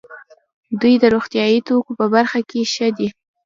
[0.81, 3.07] دوی د روغتیايي توکو په برخه کې ښه دي.